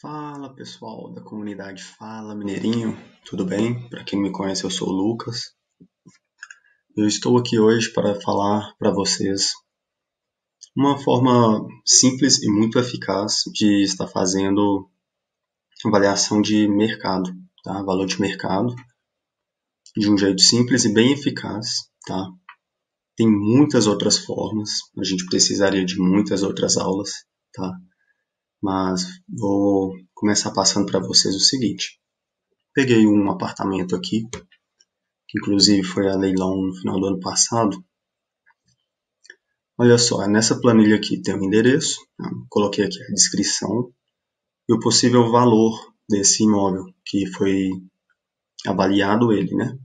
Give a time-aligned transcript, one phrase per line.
[0.00, 3.88] Fala pessoal da comunidade Fala Mineirinho, tudo bem?
[3.88, 5.56] Para quem me conhece, eu sou o Lucas.
[6.96, 9.54] Eu estou aqui hoje para falar para vocês
[10.76, 14.88] uma forma simples e muito eficaz de estar fazendo
[15.84, 17.32] avaliação de mercado,
[17.64, 17.82] tá?
[17.82, 18.72] Valor de mercado,
[19.96, 22.24] de um jeito simples e bem eficaz, tá?
[23.16, 27.10] Tem muitas outras formas, a gente precisaria de muitas outras aulas,
[27.52, 27.76] tá?
[28.62, 32.00] Mas vou começar passando para vocês o seguinte.
[32.74, 34.22] Peguei um apartamento aqui,
[35.28, 37.82] que inclusive foi a leilão no final do ano passado.
[39.76, 42.28] Olha só, nessa planilha aqui tem o endereço, tá?
[42.48, 43.92] coloquei aqui a descrição
[44.68, 47.70] e o possível valor desse imóvel que foi
[48.66, 49.78] avaliado ele, né?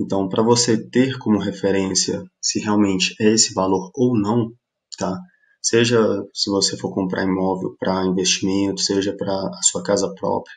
[0.00, 4.52] Então, para você ter como referência se realmente é esse valor ou não,
[4.98, 5.18] tá?
[5.66, 5.98] Seja
[6.32, 10.54] se você for comprar imóvel para investimento, seja para a sua casa própria,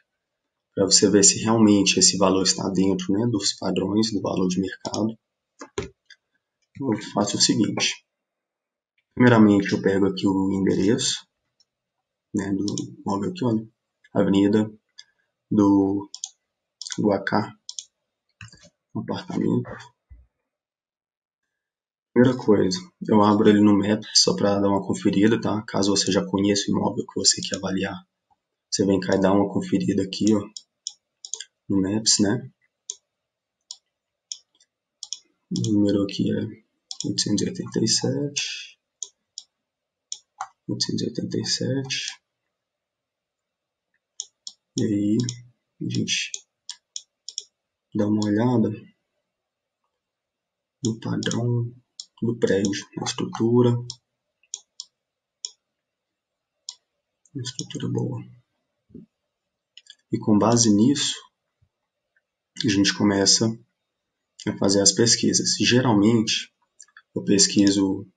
[0.76, 4.62] para você ver se realmente esse valor está dentro né, dos padrões do valor de
[4.62, 5.18] mercado.
[6.80, 8.06] Eu faço o seguinte.
[9.16, 11.26] Primeiramente, eu pego aqui o endereço
[12.36, 12.66] né, do
[13.02, 13.68] imóvel aqui, olha,
[14.14, 14.72] Avenida
[15.50, 16.08] do
[17.00, 17.52] Guacá,
[18.96, 19.70] apartamento.
[22.12, 25.62] Primeira coisa, eu abro ele no Maps só para dar uma conferida, tá?
[25.68, 27.96] Caso você já conheça o imóvel que você quer avaliar.
[28.70, 30.42] Você vem cá e dá uma conferida aqui, ó,
[31.70, 32.52] no Maps, né?
[35.52, 36.42] O número aqui é
[37.06, 38.78] 887.
[40.68, 42.20] 887.
[44.78, 45.18] E aí,
[45.82, 46.32] a gente
[47.94, 48.70] dá uma olhada
[50.84, 51.72] no padrão
[52.22, 53.72] do prédio, a estrutura,
[57.34, 58.22] uma estrutura boa.
[60.12, 61.16] E com base nisso,
[62.66, 63.48] a gente começa
[64.48, 65.56] a fazer as pesquisas.
[65.60, 66.54] Geralmente,
[67.16, 68.08] eu pesquiso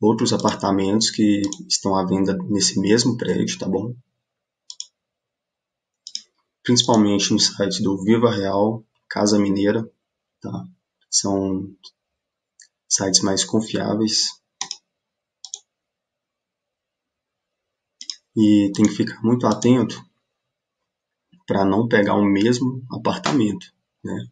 [0.00, 3.94] outros apartamentos que estão à venda nesse mesmo prédio, tá bom?
[6.62, 9.88] Principalmente no site do Viva Real, Casa Mineira,
[10.40, 10.66] tá?
[11.10, 11.74] São
[12.94, 14.28] sites mais confiáveis.
[18.36, 20.04] E tem que ficar muito atento
[21.46, 23.72] para não pegar o mesmo apartamento,
[24.02, 24.28] né?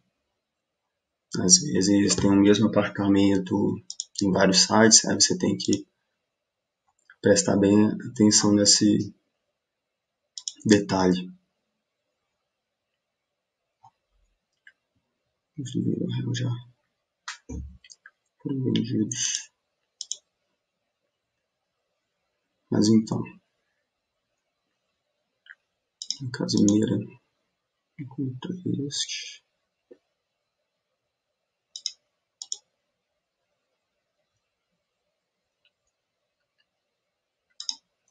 [1.39, 3.75] Às vezes tem o mesmo apartamento
[4.21, 5.85] em vários sites, aí você tem que
[7.21, 9.13] prestar bem atenção nesse
[10.65, 11.31] detalhe.
[16.33, 16.72] Já
[18.45, 19.51] vendidos.
[22.69, 23.21] Mas então,
[26.21, 26.97] a Casimira
[27.99, 28.51] encontra
[28.87, 29.43] este.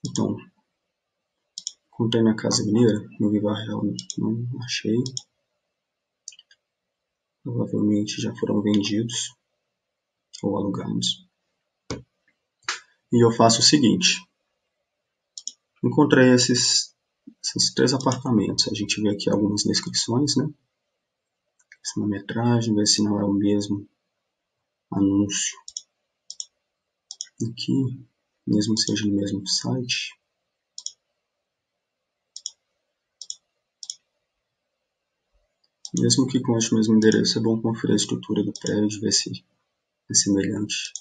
[0.04, 0.36] Então,
[1.88, 3.82] encontrei na Casa Mineira, no Viva Real
[4.18, 4.96] não achei.
[7.42, 9.34] Provavelmente já foram vendidos
[10.42, 11.26] ou alugados.
[13.12, 14.26] E eu faço o seguinte.
[15.84, 16.94] Encontrei esses,
[17.44, 18.68] esses três apartamentos.
[18.68, 20.48] A gente vê aqui algumas descrições, né?
[21.84, 23.88] Essa metragem, ver se não é o mesmo
[24.92, 25.58] anúncio.
[27.50, 28.06] Aqui,
[28.46, 30.16] mesmo seja no mesmo site.
[35.98, 39.44] Mesmo que com o mesmo endereço, é bom conferir a estrutura do prédio, ver se
[40.10, 40.92] é semelhante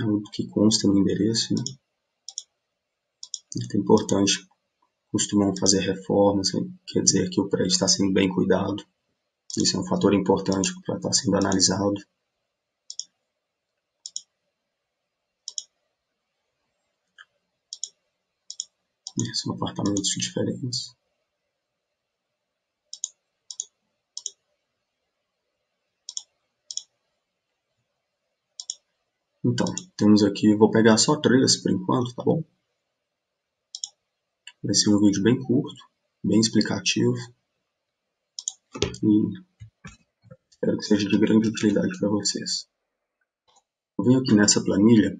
[0.00, 1.54] ao que consta no endereço.
[1.54, 1.62] Né?
[3.72, 4.46] É importante,
[5.12, 6.60] costumam fazer reformas, né?
[6.86, 8.84] quer dizer que o prédio está sendo bem cuidado.
[9.56, 11.94] Isso é um fator importante para estar sendo analisado.
[19.34, 20.94] São apartamentos diferentes.
[29.54, 32.42] Então, temos aqui, vou pegar só três por enquanto, tá bom?
[34.60, 35.80] Vai ser um vídeo bem curto,
[36.24, 37.14] bem explicativo.
[39.00, 39.28] E
[40.50, 42.68] espero que seja de grande utilidade para vocês.
[43.96, 45.16] Eu venho aqui nessa planilha,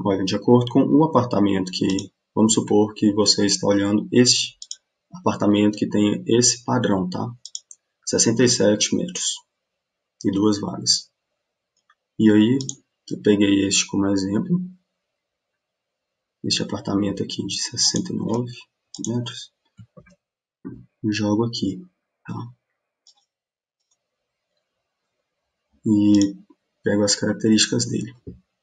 [0.00, 1.86] olha, de acordo com o apartamento que,
[2.34, 4.56] vamos supor que você está olhando este
[5.12, 7.30] apartamento que tem esse padrão, tá?
[8.06, 9.42] 67 metros
[10.24, 11.10] e duas vagas.
[12.18, 12.58] E aí,
[13.10, 14.60] eu peguei este como exemplo.
[16.42, 18.52] este apartamento aqui de 69
[19.06, 19.52] metros,
[21.10, 21.82] jogo aqui,
[22.24, 22.34] tá?
[25.86, 26.34] E
[26.82, 28.14] pego as características dele.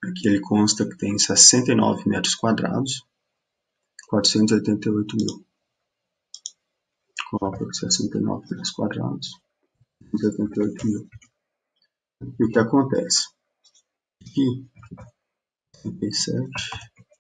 [0.03, 3.05] Aqui ele consta que tem 69 metros quadrados,
[4.09, 5.45] 488 mil.
[7.29, 9.29] Coloco 69 metros quadrados,
[10.09, 11.07] 488 mil.
[12.39, 13.40] E o que acontece?
[14.21, 14.69] Aqui,
[15.81, 16.49] 37,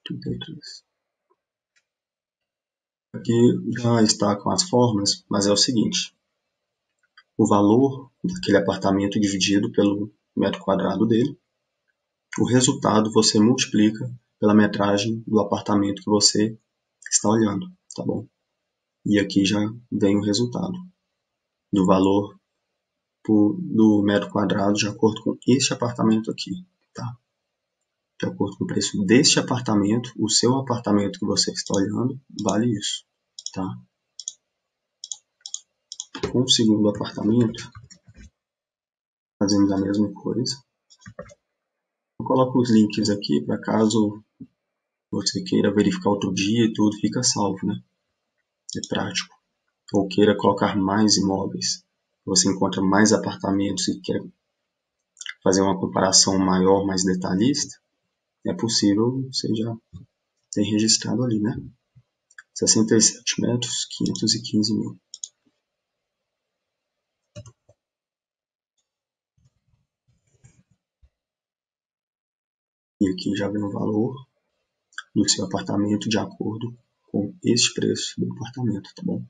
[0.05, 0.83] 33.
[3.13, 3.33] Aqui
[3.77, 6.15] já está com as formas, mas é o seguinte.
[7.37, 11.37] O valor daquele apartamento dividido pelo metro quadrado dele.
[12.39, 14.09] O resultado você multiplica
[14.39, 16.57] pela metragem do apartamento que você
[17.09, 18.27] está olhando, tá bom?
[19.05, 19.59] E aqui já
[19.91, 20.77] vem o resultado
[21.73, 22.39] do valor
[23.23, 26.51] por, do metro quadrado de acordo com este apartamento aqui,
[26.93, 27.17] tá?
[28.19, 32.71] De acordo com o preço deste apartamento, o seu apartamento que você está olhando vale
[32.77, 33.03] isso,
[33.53, 33.67] tá?
[36.31, 37.71] Com o segundo apartamento,
[39.39, 40.55] fazemos a mesma coisa.
[42.19, 44.23] Eu coloco os links aqui para caso
[45.09, 47.83] você queira verificar outro dia e tudo, fica salvo, né?
[48.77, 49.35] É prático.
[49.93, 51.83] Ou queira colocar mais imóveis,
[52.23, 54.21] você encontra mais apartamentos e quer
[55.43, 57.75] fazer uma comparação maior, mais detalhista,
[58.45, 59.75] é possível, você já
[60.51, 61.55] tem registrado ali, né?
[62.55, 64.99] 67 metros, 515 mil.
[72.99, 74.15] E aqui já vem o valor
[75.15, 76.77] do seu apartamento de acordo
[77.11, 79.25] com este preço do apartamento, tá bom?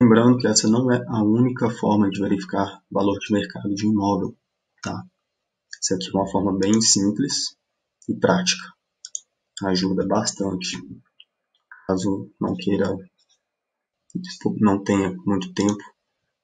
[0.00, 4.36] Lembrando que essa não é a única forma de verificar valor de mercado de imóvel,
[4.80, 5.04] tá?
[5.82, 7.56] Essa aqui é uma forma bem simples
[8.08, 8.62] e prática.
[9.64, 10.76] Ajuda bastante.
[11.88, 12.96] Caso não queira,
[14.60, 15.82] não tenha muito tempo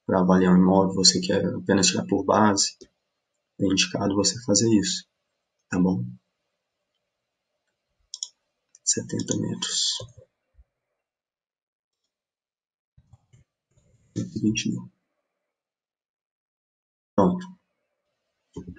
[0.05, 2.75] para avaliar um imóvel, você quer apenas tirar por base,
[3.59, 5.07] é indicado você fazer isso,
[5.69, 6.03] tá bom?
[8.83, 9.97] 70 metros.
[14.17, 14.91] 120 mil.
[17.15, 17.45] Pronto.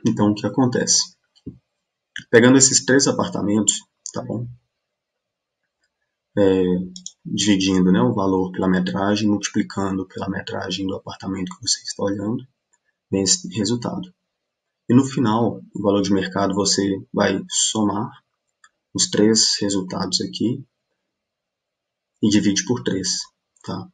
[0.06, 1.17] Então, o que acontece?
[2.31, 3.75] Pegando esses três apartamentos,
[4.12, 4.47] tá bom?
[6.38, 6.62] É,
[7.25, 12.47] dividindo né, o valor pela metragem, multiplicando pela metragem do apartamento que você está olhando,
[13.11, 14.15] vem esse resultado.
[14.88, 18.11] E no final, o valor de mercado, você vai somar
[18.94, 20.65] os três resultados aqui
[22.23, 23.09] e divide por 3,
[23.62, 23.91] tá?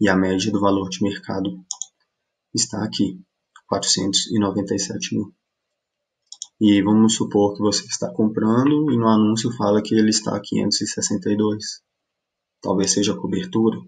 [0.00, 1.64] E a média do valor de mercado
[2.54, 3.20] está aqui,
[3.66, 5.34] 497 mil.
[6.60, 10.40] E vamos supor que você está comprando e no anúncio fala que ele está a
[10.40, 11.82] 562.
[12.62, 13.78] Talvez seja cobertura,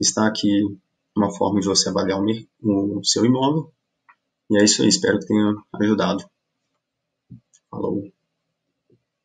[0.00, 0.76] Está aqui
[1.16, 2.20] uma forma de você avaliar
[2.60, 3.72] o, seu imóvel.
[4.50, 6.28] E é isso aí, espero que tenha ajudado.
[7.70, 8.17] Falou!